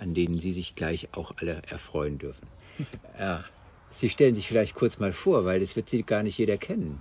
an 0.00 0.14
denen 0.14 0.40
Sie 0.40 0.52
sich 0.52 0.74
gleich 0.74 1.08
auch 1.12 1.32
alle 1.36 1.62
erfreuen 1.68 2.18
dürfen. 2.18 2.48
Ja, 3.18 3.44
Sie 3.90 4.08
stellen 4.08 4.34
sich 4.34 4.48
vielleicht 4.48 4.74
kurz 4.74 4.98
mal 4.98 5.12
vor, 5.12 5.44
weil 5.44 5.60
das 5.60 5.76
wird 5.76 5.90
Sie 5.90 6.02
gar 6.02 6.22
nicht 6.22 6.38
jeder 6.38 6.56
kennen. 6.56 7.00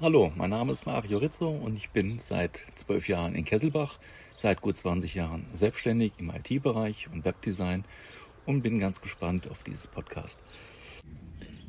Hallo, 0.00 0.32
mein 0.34 0.50
Name 0.50 0.72
ist 0.72 0.86
Mario 0.86 1.18
Rizzo 1.18 1.50
und 1.50 1.76
ich 1.76 1.90
bin 1.90 2.18
seit 2.18 2.64
zwölf 2.74 3.06
Jahren 3.06 3.34
in 3.34 3.44
Kesselbach, 3.44 3.98
seit 4.32 4.62
gut 4.62 4.76
20 4.76 5.14
Jahren 5.14 5.46
selbstständig 5.52 6.12
im 6.18 6.30
IT-Bereich 6.30 7.08
und 7.12 7.24
Webdesign 7.24 7.84
und 8.46 8.62
bin 8.62 8.80
ganz 8.80 9.00
gespannt 9.00 9.48
auf 9.50 9.62
dieses 9.62 9.86
Podcast. 9.86 10.40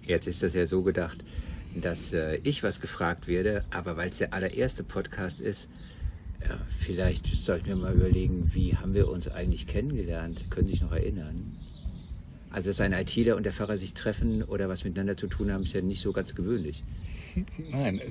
Jetzt 0.01 0.27
ist 0.27 0.41
das 0.41 0.53
ja 0.53 0.65
so 0.65 0.81
gedacht, 0.81 1.23
dass 1.75 2.13
äh, 2.13 2.37
ich 2.37 2.63
was 2.63 2.79
gefragt 2.81 3.27
werde, 3.27 3.65
aber 3.69 3.97
weil 3.97 4.09
es 4.09 4.17
der 4.17 4.33
allererste 4.33 4.83
Podcast 4.83 5.41
ist, 5.41 5.67
äh, 6.41 6.55
vielleicht 6.79 7.27
sollten 7.27 7.67
wir 7.67 7.75
mal 7.75 7.93
überlegen, 7.93 8.51
wie 8.53 8.75
haben 8.75 8.93
wir 8.93 9.09
uns 9.09 9.27
eigentlich 9.27 9.67
kennengelernt? 9.67 10.45
Können 10.49 10.67
Sie 10.67 10.73
sich 10.73 10.81
noch 10.81 10.91
erinnern? 10.91 11.53
Also, 12.51 12.69
dass 12.69 12.81
ein 12.81 12.91
ITler 12.91 13.37
und 13.37 13.43
der 13.43 13.53
Pfarrer 13.53 13.77
sich 13.77 13.93
treffen 13.93 14.43
oder 14.43 14.67
was 14.67 14.83
miteinander 14.83 15.15
zu 15.15 15.27
tun 15.27 15.51
haben, 15.51 15.63
ist 15.63 15.73
ja 15.73 15.81
nicht 15.81 16.01
so 16.01 16.11
ganz 16.11 16.35
gewöhnlich. 16.35 16.81
Nein, 17.71 18.01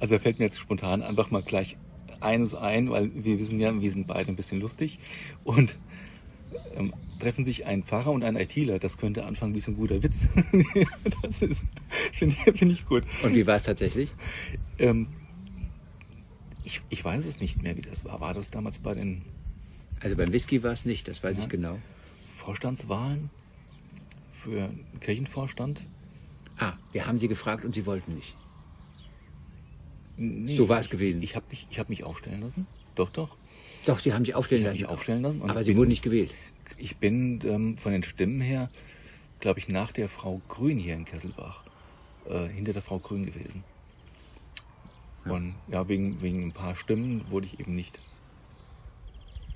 also 0.00 0.14
da 0.14 0.18
fällt 0.18 0.38
mir 0.38 0.46
jetzt 0.46 0.58
spontan 0.58 1.02
einfach 1.02 1.30
mal 1.30 1.42
gleich 1.42 1.76
eines 2.20 2.54
ein, 2.54 2.90
weil 2.90 3.10
wir 3.14 3.38
wissen 3.38 3.60
ja, 3.60 3.78
wir 3.78 3.92
sind 3.92 4.06
beide 4.06 4.32
ein 4.32 4.36
bisschen 4.36 4.60
lustig 4.60 4.98
und 5.44 5.76
ähm, 6.74 6.94
treffen 7.18 7.44
sich 7.44 7.66
ein 7.66 7.82
Pfarrer 7.82 8.10
und 8.10 8.24
ein 8.24 8.36
ITler. 8.36 8.78
Das 8.78 8.96
könnte 8.96 9.24
anfangen 9.24 9.54
wie 9.54 9.60
so 9.60 9.72
ein 9.72 9.76
guter 9.76 10.02
Witz. 10.02 10.28
das 11.22 11.42
ist, 11.42 11.66
finde 12.12 12.34
ich, 12.34 12.58
find 12.58 12.72
ich 12.72 12.86
gut. 12.86 13.04
Und 13.22 13.34
wie 13.34 13.46
war 13.46 13.56
es 13.56 13.64
tatsächlich? 13.64 14.14
Ähm, 14.78 15.08
ich, 16.66 16.82
ich 16.90 17.04
weiß 17.04 17.24
es 17.26 17.40
nicht 17.40 17.62
mehr, 17.62 17.76
wie 17.76 17.82
das 17.82 18.04
war. 18.04 18.20
War 18.20 18.34
das 18.34 18.50
damals 18.50 18.80
bei 18.80 18.94
den... 18.94 19.22
Also 20.00 20.16
beim 20.16 20.32
Whisky 20.32 20.62
war 20.62 20.72
es 20.72 20.84
nicht, 20.84 21.08
das 21.08 21.22
weiß 21.22 21.36
ja. 21.36 21.44
ich 21.44 21.48
genau. 21.48 21.78
Vorstandswahlen 22.36 23.30
für 24.32 24.68
Kirchenvorstand. 25.00 25.86
Ah, 26.58 26.74
wir 26.92 27.06
haben 27.06 27.18
Sie 27.18 27.28
gefragt 27.28 27.64
und 27.64 27.74
Sie 27.74 27.86
wollten 27.86 28.14
nicht. 28.14 28.34
Nee, 30.16 30.56
so 30.56 30.68
war 30.68 30.80
es 30.80 30.90
gewesen. 30.90 31.22
Ich 31.22 31.36
habe 31.36 31.46
mich, 31.50 31.66
hab 31.78 31.88
mich 31.88 32.02
aufstellen 32.02 32.40
lassen. 32.40 32.66
Doch, 32.94 33.10
doch. 33.10 33.36
Doch, 33.84 34.00
Sie 34.00 34.12
haben 34.12 34.24
sich 34.24 34.34
aufstellen 34.34 34.62
ich 34.62 34.66
lassen. 34.66 34.80
Mich 34.80 34.88
aufstellen 34.88 35.22
lassen. 35.22 35.42
Aber 35.42 35.62
Sie 35.62 35.70
bin, 35.70 35.78
wurden 35.78 35.90
nicht 35.90 36.02
gewählt. 36.02 36.34
Ich 36.76 36.96
bin 36.96 37.40
ähm, 37.44 37.78
von 37.78 37.92
den 37.92 38.02
Stimmen 38.02 38.40
her, 38.40 38.70
glaube 39.38 39.60
ich, 39.60 39.68
nach 39.68 39.92
der 39.92 40.08
Frau 40.08 40.40
Grün 40.48 40.78
hier 40.78 40.94
in 40.94 41.04
Kesselbach, 41.04 41.62
äh, 42.28 42.48
hinter 42.48 42.72
der 42.72 42.82
Frau 42.82 42.98
Grün 42.98 43.24
gewesen. 43.24 43.62
Ja. 45.26 45.32
Und 45.32 45.54
ja, 45.68 45.88
wegen, 45.88 46.22
wegen 46.22 46.44
ein 46.44 46.52
paar 46.52 46.76
Stimmen 46.76 47.24
wurde 47.30 47.46
ich 47.46 47.60
eben 47.60 47.74
nicht 47.74 47.98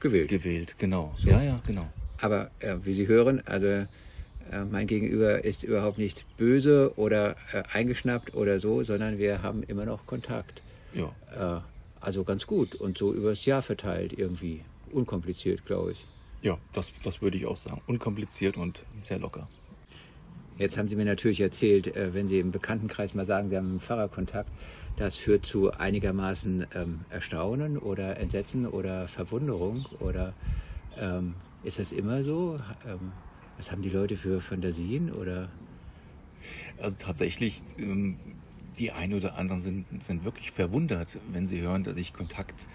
gewählt. 0.01 0.29
Gewählt, 0.29 0.77
genau. 0.79 1.15
So. 1.19 1.29
Ja, 1.29 1.43
ja, 1.43 1.61
genau. 1.67 1.89
Aber 2.21 2.51
äh, 2.59 2.77
wie 2.83 2.95
Sie 2.95 3.07
hören, 3.07 3.43
also 3.47 3.67
äh, 3.67 3.87
mein 4.71 4.87
Gegenüber 4.87 5.45
ist 5.45 5.62
überhaupt 5.62 5.99
nicht 5.99 6.25
böse 6.37 6.93
oder 6.97 7.37
äh, 7.53 7.62
eingeschnappt 7.73 8.35
oder 8.35 8.61
so, 8.61 8.83
sondern 8.83 9.19
wir 9.19 9.43
haben 9.43 9.62
immer 9.62 9.85
noch 9.85 10.07
Kontakt. 10.07 10.62
Ja. 10.93 11.12
Äh, 11.35 11.61
also 12.01 12.25
ganz 12.25 12.47
gut 12.47 12.75
und 12.75 12.99
so 12.99 13.12
übers 13.12 13.45
Jahr 13.45 13.62
verteilt 13.62 14.12
irgendwie. 14.12 14.62
Unkompliziert, 14.91 15.65
glaube 15.67 15.93
ich. 15.93 16.05
Ja, 16.43 16.59
das, 16.73 16.93
das 17.05 17.23
würde 17.23 17.37
ich 17.37 17.47
auch 17.47 17.57
sagen. 17.57 17.81
Unkompliziert 17.87 18.57
und 18.57 18.84
sehr 19.05 19.19
locker. 19.19 19.49
Jetzt 20.61 20.77
haben 20.77 20.89
Sie 20.89 20.97
mir 20.97 21.06
natürlich 21.06 21.41
erzählt, 21.41 21.97
äh, 21.97 22.12
wenn 22.12 22.28
Sie 22.28 22.38
im 22.38 22.50
Bekanntenkreis 22.50 23.15
mal 23.15 23.25
sagen, 23.25 23.48
Sie 23.48 23.56
haben 23.56 23.71
einen 23.71 23.81
Pfarrerkontakt, 23.81 24.50
das 24.98 25.16
führt 25.16 25.47
zu 25.47 25.72
einigermaßen 25.72 26.66
ähm, 26.75 27.00
Erstaunen 27.09 27.78
oder 27.78 28.19
Entsetzen 28.19 28.66
oder 28.66 29.09
Verwunderung 29.09 29.87
oder 30.00 30.34
ähm, 30.99 31.34
ist 31.65 31.78
das 31.78 31.93
immer 31.93 32.22
so? 32.22 32.60
Ähm, 32.87 33.12
was 33.56 33.72
haben 33.72 33.81
die 33.81 33.88
Leute 33.88 34.19
für 34.19 34.43
Fantasien 34.43 35.10
oder? 35.10 35.49
Also 36.76 36.94
tatsächlich, 36.99 37.62
ähm, 37.78 38.19
die 38.78 38.93
einen 38.93 39.15
oder 39.15 39.38
anderen 39.38 39.62
sind, 39.62 39.87
sind 40.03 40.25
wirklich 40.25 40.50
verwundert, 40.50 41.19
wenn 41.32 41.47
sie 41.47 41.62
hören, 41.62 41.84
dass 41.84 41.97
ich 41.97 42.12
Kontakt 42.12 42.69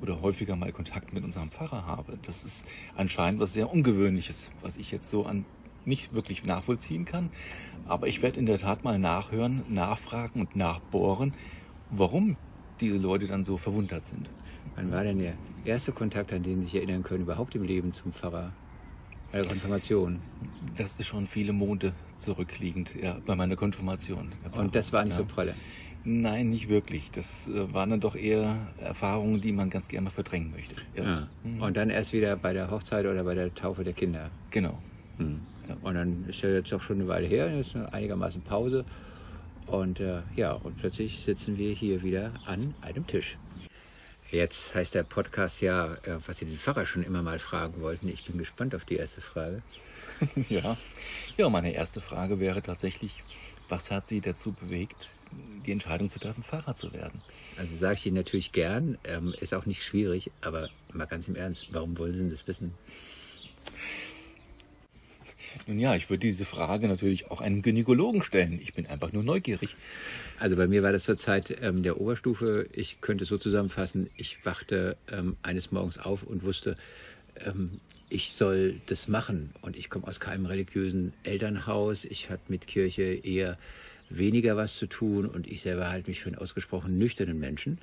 oder 0.00 0.22
häufiger 0.22 0.54
mal 0.54 0.70
Kontakt 0.70 1.12
mit 1.12 1.24
unserem 1.24 1.50
Pfarrer 1.50 1.86
habe. 1.86 2.18
Das 2.22 2.44
ist 2.44 2.68
anscheinend 2.94 3.40
was 3.40 3.52
sehr 3.52 3.68
Ungewöhnliches, 3.68 4.52
was 4.60 4.76
ich 4.76 4.92
jetzt 4.92 5.10
so 5.10 5.26
an 5.26 5.44
nicht 5.84 6.12
wirklich 6.14 6.44
nachvollziehen 6.44 7.04
kann. 7.04 7.30
Aber 7.86 8.06
ich 8.06 8.22
werde 8.22 8.40
in 8.40 8.46
der 8.46 8.58
Tat 8.58 8.84
mal 8.84 8.98
nachhören, 8.98 9.62
nachfragen 9.68 10.40
und 10.40 10.56
nachbohren, 10.56 11.34
warum 11.90 12.36
diese 12.80 12.96
Leute 12.96 13.26
dann 13.26 13.44
so 13.44 13.56
verwundert 13.56 14.06
sind. 14.06 14.30
Wann 14.76 14.90
war 14.90 15.04
denn 15.04 15.18
der 15.18 15.34
erste 15.64 15.92
Kontakt, 15.92 16.32
an 16.32 16.42
den 16.42 16.60
Sie 16.60 16.64
sich 16.64 16.74
erinnern 16.76 17.02
können, 17.02 17.22
überhaupt 17.22 17.54
im 17.54 17.64
Leben 17.64 17.92
zum 17.92 18.12
Pfarrer? 18.12 18.52
Bei 19.30 19.40
der 19.40 19.48
Konfirmation? 19.48 20.20
Das 20.76 20.96
ist 20.96 21.06
schon 21.06 21.26
viele 21.26 21.52
Monde 21.52 21.94
zurückliegend, 22.18 22.94
ja, 23.00 23.18
bei 23.24 23.34
meiner 23.34 23.56
Konfirmation. 23.56 24.32
Und 24.52 24.74
das 24.74 24.92
war 24.92 25.04
nicht 25.04 25.14
ja. 25.14 25.18
so 25.18 25.24
pralle? 25.24 25.54
Nein, 26.04 26.50
nicht 26.50 26.68
wirklich. 26.68 27.10
Das 27.10 27.48
äh, 27.48 27.72
waren 27.72 27.90
dann 27.90 28.00
doch 28.00 28.16
eher 28.16 28.56
Erfahrungen, 28.78 29.40
die 29.40 29.52
man 29.52 29.70
ganz 29.70 29.88
gerne 29.88 30.10
verdrängen 30.10 30.50
möchte. 30.50 30.74
Ja. 30.96 31.04
ja. 31.04 31.28
Mhm. 31.44 31.62
Und 31.62 31.76
dann 31.76 31.90
erst 31.90 32.12
wieder 32.12 32.36
bei 32.36 32.52
der 32.52 32.70
Hochzeit 32.70 33.06
oder 33.06 33.22
bei 33.24 33.34
der 33.34 33.54
Taufe 33.54 33.84
der 33.84 33.92
Kinder? 33.92 34.30
Genau. 34.50 34.78
Mhm. 35.18 35.40
Und 35.82 35.94
dann 35.94 36.24
ist 36.28 36.42
ja 36.42 36.50
jetzt 36.50 36.72
auch 36.72 36.80
schon 36.80 37.00
eine 37.00 37.08
Weile 37.08 37.26
her, 37.26 37.54
jetzt 37.54 37.76
einigermaßen 37.76 38.42
Pause. 38.42 38.84
Und 39.66 40.00
äh, 40.00 40.22
ja, 40.36 40.52
und 40.52 40.76
plötzlich 40.78 41.24
sitzen 41.24 41.58
wir 41.58 41.72
hier 41.72 42.02
wieder 42.02 42.32
an 42.46 42.74
einem 42.80 43.06
Tisch. 43.06 43.38
Jetzt 44.30 44.74
heißt 44.74 44.94
der 44.94 45.02
Podcast 45.02 45.60
ja, 45.60 45.94
äh, 46.04 46.18
was 46.26 46.38
Sie 46.38 46.46
den 46.46 46.56
Pfarrer 46.56 46.86
schon 46.86 47.02
immer 47.02 47.22
mal 47.22 47.38
fragen 47.38 47.80
wollten. 47.82 48.08
Ich 48.08 48.24
bin 48.24 48.38
gespannt 48.38 48.74
auf 48.74 48.84
die 48.84 48.96
erste 48.96 49.20
Frage. 49.20 49.62
ja. 50.48 50.76
ja, 51.36 51.48
meine 51.50 51.72
erste 51.74 52.00
Frage 52.00 52.40
wäre 52.40 52.62
tatsächlich, 52.62 53.22
was 53.68 53.90
hat 53.90 54.06
Sie 54.06 54.20
dazu 54.20 54.52
bewegt, 54.52 55.08
die 55.66 55.72
Entscheidung 55.72 56.08
zu 56.08 56.18
treffen, 56.18 56.42
Pfarrer 56.42 56.74
zu 56.74 56.92
werden? 56.92 57.20
Also 57.58 57.76
sage 57.76 57.94
ich 57.94 58.06
Ihnen 58.06 58.16
natürlich 58.16 58.52
gern, 58.52 58.98
ähm, 59.04 59.34
ist 59.40 59.54
auch 59.54 59.66
nicht 59.66 59.82
schwierig, 59.82 60.30
aber 60.40 60.68
mal 60.92 61.06
ganz 61.06 61.28
im 61.28 61.36
Ernst, 61.36 61.68
warum 61.70 61.98
wollen 61.98 62.14
Sie 62.14 62.28
das 62.28 62.46
wissen? 62.46 62.74
Nun 65.66 65.78
ja, 65.78 65.94
ich 65.94 66.10
würde 66.10 66.20
diese 66.20 66.44
Frage 66.44 66.88
natürlich 66.88 67.30
auch 67.30 67.40
einem 67.40 67.62
Gynäkologen 67.62 68.22
stellen. 68.22 68.58
Ich 68.62 68.74
bin 68.74 68.86
einfach 68.86 69.12
nur 69.12 69.22
neugierig. 69.22 69.76
Also 70.38 70.56
bei 70.56 70.66
mir 70.66 70.82
war 70.82 70.92
das 70.92 71.04
zur 71.04 71.16
Zeit 71.16 71.56
ähm, 71.62 71.82
der 71.82 72.00
Oberstufe. 72.00 72.66
Ich 72.72 73.00
könnte 73.00 73.24
es 73.24 73.28
so 73.28 73.38
zusammenfassen, 73.38 74.10
ich 74.16 74.44
wachte 74.44 74.96
ähm, 75.10 75.36
eines 75.42 75.72
Morgens 75.72 75.98
auf 75.98 76.22
und 76.22 76.42
wusste, 76.42 76.76
ähm, 77.44 77.80
ich 78.08 78.32
soll 78.34 78.80
das 78.86 79.08
machen. 79.08 79.54
Und 79.62 79.76
ich 79.76 79.88
komme 79.88 80.06
aus 80.06 80.20
keinem 80.20 80.46
religiösen 80.46 81.12
Elternhaus. 81.22 82.04
Ich 82.04 82.30
hatte 82.30 82.42
mit 82.48 82.66
Kirche 82.66 83.02
eher 83.02 83.58
weniger 84.10 84.56
was 84.56 84.76
zu 84.76 84.86
tun 84.86 85.26
und 85.26 85.46
ich 85.46 85.62
selber 85.62 85.90
halte 85.90 86.10
mich 86.10 86.20
für 86.20 86.28
einen 86.28 86.38
ausgesprochen 86.38 86.98
nüchternen 86.98 87.38
Menschen. 87.38 87.78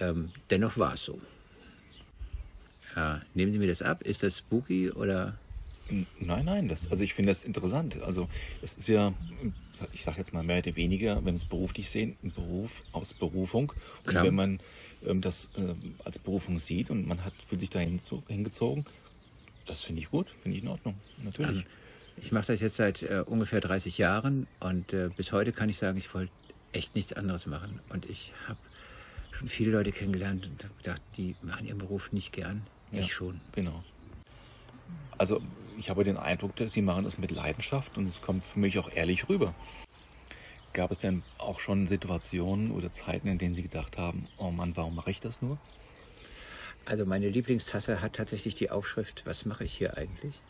Ähm, 0.00 0.30
dennoch 0.50 0.78
war 0.78 0.94
es 0.94 1.04
so. 1.04 1.20
Ja, 2.94 3.22
nehmen 3.34 3.52
Sie 3.52 3.58
mir 3.58 3.66
das 3.66 3.82
ab? 3.82 4.02
Ist 4.02 4.22
das 4.22 4.38
spooky 4.38 4.90
oder? 4.90 5.38
Nein, 6.18 6.44
nein, 6.44 6.68
das, 6.68 6.90
also 6.90 7.02
ich 7.04 7.14
finde 7.14 7.30
das 7.30 7.44
interessant. 7.44 8.00
Also 8.02 8.28
es 8.62 8.74
ist 8.74 8.88
ja, 8.88 9.14
ich 9.92 10.04
sage 10.04 10.18
jetzt 10.18 10.34
mal 10.34 10.42
mehr 10.42 10.58
oder 10.58 10.76
weniger, 10.76 11.16
wenn 11.16 11.26
wir 11.26 11.34
es 11.34 11.44
beruflich 11.44 11.88
sehen, 11.88 12.16
ein 12.22 12.32
Beruf 12.32 12.82
aus 12.92 13.14
Berufung. 13.14 13.72
Klar. 14.04 14.22
Und 14.22 14.28
wenn 14.28 14.34
man 14.34 14.60
ähm, 15.06 15.20
das 15.20 15.50
ähm, 15.56 15.94
als 16.04 16.18
Berufung 16.18 16.58
sieht 16.58 16.90
und 16.90 17.06
man 17.06 17.24
hat 17.24 17.32
für 17.46 17.58
sich 17.58 17.70
dahin 17.70 18.00
hingezogen, 18.28 18.84
das 19.66 19.80
finde 19.80 20.00
ich 20.00 20.10
gut, 20.10 20.28
finde 20.42 20.56
ich 20.56 20.62
in 20.62 20.68
Ordnung, 20.68 20.94
natürlich. 21.22 21.48
Also, 21.48 21.62
ich 22.20 22.32
mache 22.32 22.48
das 22.48 22.60
jetzt 22.60 22.76
seit 22.76 23.02
äh, 23.02 23.22
ungefähr 23.24 23.60
30 23.60 23.98
Jahren 23.98 24.46
und 24.60 24.92
äh, 24.92 25.08
bis 25.16 25.32
heute 25.32 25.52
kann 25.52 25.68
ich 25.68 25.78
sagen, 25.78 25.98
ich 25.98 26.12
wollte 26.14 26.32
echt 26.72 26.94
nichts 26.94 27.12
anderes 27.12 27.46
machen. 27.46 27.80
Und 27.88 28.06
ich 28.06 28.32
habe 28.46 28.58
schon 29.30 29.48
viele 29.48 29.70
Leute 29.70 29.92
kennengelernt 29.92 30.46
und 30.46 30.64
habe 30.64 30.74
gedacht, 30.82 31.02
die 31.16 31.36
machen 31.42 31.66
ihren 31.66 31.78
Beruf 31.78 32.12
nicht 32.12 32.32
gern. 32.32 32.62
Ja, 32.90 33.00
ich 33.00 33.12
schon. 33.12 33.40
Genau. 33.52 33.84
Also 35.16 35.40
ich 35.78 35.90
habe 35.90 36.04
den 36.04 36.16
Eindruck, 36.16 36.56
dass 36.56 36.72
Sie 36.72 36.82
machen 36.82 37.04
das 37.04 37.18
mit 37.18 37.30
Leidenschaft 37.30 37.96
und 37.96 38.06
es 38.06 38.20
kommt 38.20 38.42
für 38.42 38.58
mich 38.58 38.78
auch 38.78 38.90
ehrlich 38.92 39.28
rüber. 39.28 39.54
Gab 40.72 40.90
es 40.90 40.98
denn 40.98 41.22
auch 41.38 41.60
schon 41.60 41.86
Situationen 41.86 42.72
oder 42.72 42.92
Zeiten, 42.92 43.28
in 43.28 43.38
denen 43.38 43.54
Sie 43.54 43.62
gedacht 43.62 43.96
haben, 43.96 44.28
oh 44.36 44.50
Mann, 44.50 44.76
warum 44.76 44.94
mache 44.94 45.10
ich 45.10 45.20
das 45.20 45.40
nur? 45.40 45.58
Also 46.84 47.04
meine 47.04 47.28
Lieblingstasse 47.28 48.00
hat 48.00 48.14
tatsächlich 48.14 48.54
die 48.54 48.70
Aufschrift, 48.70 49.26
was 49.26 49.44
mache 49.44 49.64
ich 49.64 49.74
hier 49.74 49.96
eigentlich? 49.96 50.40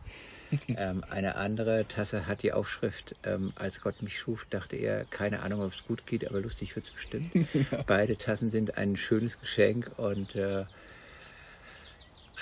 ähm, 0.76 1.04
eine 1.10 1.34
andere 1.34 1.86
Tasse 1.86 2.26
hat 2.26 2.42
die 2.42 2.52
Aufschrift, 2.52 3.16
ähm, 3.25 3.52
als 3.56 3.80
Gott 3.80 4.02
mich 4.02 4.19
schuf, 4.19 4.46
dachte 4.48 4.76
er, 4.76 5.04
keine 5.04 5.42
Ahnung, 5.42 5.62
ob 5.62 5.72
es 5.72 5.84
gut 5.86 6.06
geht, 6.06 6.26
aber 6.28 6.40
lustig 6.40 6.75
wird 6.76 6.86
es 6.86 6.92
bestimmt. 6.92 7.34
ja. 7.72 7.82
Beide 7.86 8.16
Tassen 8.16 8.50
sind 8.50 8.78
ein 8.78 8.96
schönes 8.96 9.40
Geschenk 9.40 9.90
und 9.96 10.36
äh, 10.36 10.64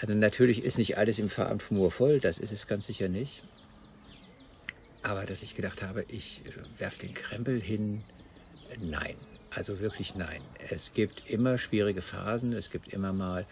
also 0.01 0.15
natürlich 0.15 0.65
ist 0.65 0.79
nicht 0.79 0.99
alles 0.99 1.19
im 1.19 1.29
Pfarramt 1.29 1.69
humorvoll, 1.71 2.21
das 2.21 2.39
ist 2.39 2.53
es 2.53 2.67
ganz 2.67 2.87
sicher 2.87 3.09
nicht. 3.09 3.43
Aber 5.03 5.25
dass 5.25 5.43
ich 5.43 5.55
gedacht 5.55 5.83
habe, 5.83 6.05
ich 6.09 6.43
äh, 6.47 6.81
werfe 6.81 7.01
den 7.01 7.15
Krempel 7.15 7.61
hin, 7.61 8.03
nein. 8.81 9.15
Also 9.51 9.81
wirklich 9.81 10.17
nein. 10.17 10.41
Es 10.71 10.93
gibt 10.93 11.31
immer 11.31 11.59
schwierige 11.59 12.03
Phasen, 12.03 12.53
es 12.53 12.71
gibt 12.71 12.93
immer 12.93 13.13
mal 13.13 13.47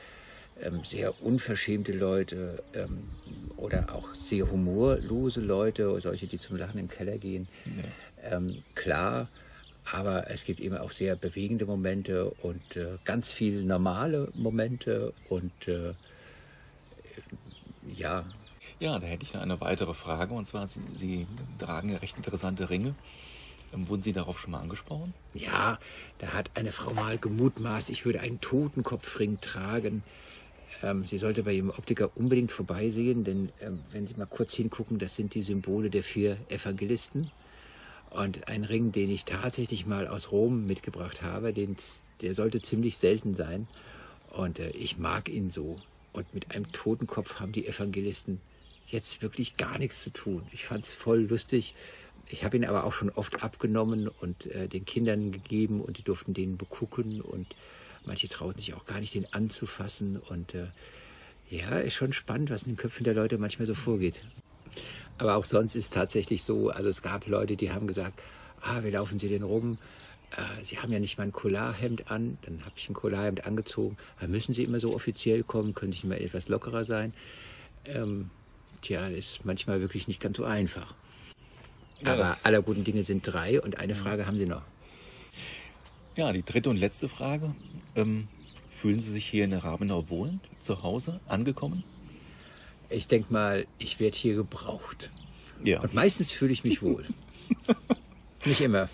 ähm, 0.60 0.84
sehr 0.84 1.22
unverschämte 1.22 1.92
Leute 1.92 2.62
ähm, 2.74 3.08
oder 3.56 3.94
auch 3.94 4.14
sehr 4.14 4.50
humorlose 4.50 5.40
Leute, 5.40 5.98
solche, 6.00 6.26
die 6.26 6.38
zum 6.38 6.56
Lachen 6.56 6.78
im 6.78 6.88
Keller 6.88 7.18
gehen. 7.18 7.48
Ja. 7.64 8.36
Ähm, 8.36 8.62
klar, 8.74 9.28
aber 9.90 10.30
es 10.30 10.44
gibt 10.44 10.60
eben 10.60 10.76
auch 10.76 10.92
sehr 10.92 11.16
bewegende 11.16 11.66
Momente 11.66 12.30
und 12.42 12.76
äh, 12.76 12.98
ganz 13.04 13.32
viele 13.32 13.62
normale 13.62 14.28
Momente 14.34 15.12
und 15.28 15.68
äh, 15.68 15.94
ja. 18.04 18.24
Ja, 18.80 18.98
da 18.98 19.06
hätte 19.06 19.24
ich 19.24 19.34
noch 19.34 19.40
eine 19.40 19.60
weitere 19.60 19.94
Frage 19.94 20.34
und 20.34 20.44
zwar, 20.44 20.66
Sie, 20.66 20.80
Sie 20.94 21.26
tragen 21.58 21.90
ja 21.90 21.98
recht 21.98 22.16
interessante 22.16 22.70
Ringe. 22.70 22.94
Ähm, 23.72 23.88
wurden 23.88 24.02
Sie 24.02 24.12
darauf 24.12 24.38
schon 24.38 24.50
mal 24.50 24.60
angesprochen? 24.60 25.14
Ja, 25.32 25.78
da 26.18 26.28
hat 26.28 26.50
eine 26.54 26.72
Frau 26.72 26.92
mal 26.92 27.18
gemutmaßt, 27.18 27.90
ich 27.90 28.04
würde 28.04 28.20
einen 28.20 28.40
Totenkopfring 28.40 29.40
tragen. 29.40 30.02
Ähm, 30.82 31.04
sie 31.04 31.18
sollte 31.18 31.44
bei 31.44 31.52
Ihrem 31.52 31.70
Optiker 31.70 32.10
unbedingt 32.16 32.52
vorbeisehen, 32.52 33.24
denn 33.24 33.50
ähm, 33.60 33.80
wenn 33.90 34.06
Sie 34.06 34.14
mal 34.16 34.26
kurz 34.26 34.54
hingucken, 34.54 34.98
das 34.98 35.16
sind 35.16 35.34
die 35.34 35.42
Symbole 35.42 35.88
der 35.88 36.02
vier 36.02 36.36
Evangelisten. 36.48 37.30
Und 38.10 38.48
ein 38.48 38.64
Ring, 38.64 38.92
den 38.92 39.10
ich 39.10 39.24
tatsächlich 39.24 39.86
mal 39.86 40.06
aus 40.06 40.30
Rom 40.30 40.66
mitgebracht 40.66 41.22
habe, 41.22 41.52
den, 41.52 41.76
der 42.20 42.34
sollte 42.34 42.60
ziemlich 42.60 42.96
selten 42.96 43.34
sein. 43.34 43.66
Und 44.30 44.58
äh, 44.58 44.70
ich 44.70 44.98
mag 44.98 45.28
ihn 45.28 45.48
so. 45.48 45.80
Und 46.14 46.32
mit 46.32 46.52
einem 46.52 46.70
Totenkopf 46.72 47.40
haben 47.40 47.52
die 47.52 47.66
Evangelisten 47.66 48.40
jetzt 48.86 49.20
wirklich 49.20 49.56
gar 49.56 49.78
nichts 49.78 50.02
zu 50.02 50.10
tun. 50.10 50.46
Ich 50.52 50.64
fand 50.64 50.84
es 50.84 50.94
voll 50.94 51.22
lustig. 51.22 51.74
Ich 52.28 52.44
habe 52.44 52.56
ihn 52.56 52.64
aber 52.64 52.84
auch 52.84 52.92
schon 52.92 53.10
oft 53.10 53.42
abgenommen 53.42 54.08
und 54.08 54.46
äh, 54.46 54.68
den 54.68 54.84
Kindern 54.84 55.32
gegeben 55.32 55.80
und 55.80 55.98
die 55.98 56.02
durften 56.02 56.32
den 56.32 56.56
begucken 56.56 57.20
und 57.20 57.56
manche 58.06 58.28
trauten 58.28 58.60
sich 58.60 58.74
auch 58.74 58.86
gar 58.86 59.00
nicht, 59.00 59.14
den 59.14 59.30
anzufassen. 59.32 60.16
Und 60.16 60.54
äh, 60.54 60.68
ja, 61.50 61.78
ist 61.78 61.94
schon 61.94 62.12
spannend, 62.12 62.50
was 62.50 62.62
in 62.62 62.72
den 62.72 62.76
Köpfen 62.76 63.04
der 63.04 63.14
Leute 63.14 63.36
manchmal 63.36 63.66
so 63.66 63.74
vorgeht. 63.74 64.22
Aber 65.18 65.34
auch 65.34 65.44
sonst 65.44 65.74
ist 65.74 65.92
tatsächlich 65.92 66.44
so, 66.44 66.70
also 66.70 66.88
es 66.88 67.02
gab 67.02 67.26
Leute, 67.26 67.56
die 67.56 67.72
haben 67.72 67.88
gesagt, 67.88 68.20
ah, 68.60 68.84
wie 68.84 68.90
laufen 68.90 69.18
Sie 69.18 69.28
denn 69.28 69.42
rum? 69.42 69.78
Äh, 70.36 70.64
Sie 70.64 70.78
haben 70.78 70.92
ja 70.92 70.98
nicht 70.98 71.18
mal 71.18 71.24
ein 71.24 71.32
Collarhemd 71.32 72.10
an. 72.10 72.38
Dann 72.42 72.60
habe 72.64 72.74
ich 72.76 72.88
ein 72.88 72.94
Collarhemd 72.94 73.46
angezogen. 73.46 73.96
Aber 74.18 74.28
müssen 74.28 74.54
Sie 74.54 74.64
immer 74.64 74.80
so 74.80 74.94
offiziell 74.94 75.42
kommen? 75.42 75.74
Könnte 75.74 75.96
ich 75.96 76.04
mal 76.04 76.20
etwas 76.20 76.48
lockerer 76.48 76.84
sein? 76.84 77.12
Ähm, 77.84 78.30
tja, 78.82 79.06
ist 79.08 79.44
manchmal 79.44 79.80
wirklich 79.80 80.08
nicht 80.08 80.20
ganz 80.20 80.36
so 80.36 80.44
einfach. 80.44 80.94
Ja, 82.00 82.14
Aber 82.14 82.36
aller 82.42 82.62
guten 82.62 82.84
Dinge 82.84 83.04
sind 83.04 83.22
drei 83.22 83.60
und 83.60 83.78
eine 83.78 83.94
Frage 83.94 84.26
haben 84.26 84.38
Sie 84.38 84.46
noch. 84.46 84.62
Ja, 86.16 86.32
die 86.32 86.42
dritte 86.42 86.70
und 86.70 86.76
letzte 86.76 87.08
Frage. 87.08 87.54
Ähm, 87.96 88.28
fühlen 88.68 89.00
Sie 89.00 89.10
sich 89.10 89.26
hier 89.26 89.44
in 89.44 89.50
der 89.50 89.64
Rabenau 89.64 90.08
wohl, 90.10 90.38
zu 90.60 90.82
Hause, 90.82 91.20
angekommen? 91.26 91.84
ich 92.90 93.08
denke 93.08 93.32
mal, 93.32 93.66
ich 93.78 94.00
werde 94.00 94.16
hier 94.16 94.34
gebraucht. 94.34 95.10
Ja. 95.62 95.80
Und 95.80 95.94
meistens 95.94 96.30
fühle 96.32 96.52
ich 96.52 96.64
mich 96.64 96.82
wohl. 96.82 97.04
Nicht 98.44 98.60
immer. 98.60 98.88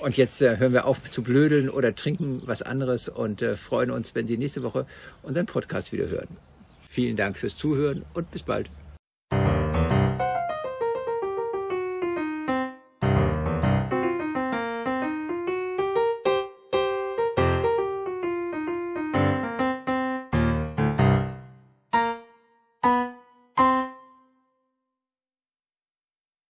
Und 0.00 0.16
jetzt 0.16 0.40
äh, 0.40 0.56
hören 0.56 0.72
wir 0.72 0.86
auf 0.86 1.02
zu 1.10 1.22
blödeln 1.22 1.68
oder 1.68 1.94
trinken 1.94 2.42
was 2.46 2.62
anderes 2.62 3.08
und 3.08 3.42
äh, 3.42 3.56
freuen 3.56 3.90
uns, 3.90 4.14
wenn 4.14 4.26
Sie 4.26 4.38
nächste 4.38 4.62
Woche 4.62 4.86
unseren 5.22 5.46
Podcast 5.46 5.92
wieder 5.92 6.08
hören. 6.08 6.28
Vielen 6.88 7.16
Dank 7.16 7.36
fürs 7.36 7.56
Zuhören 7.56 8.04
und 8.14 8.30
bis 8.30 8.42
bald. 8.42 8.70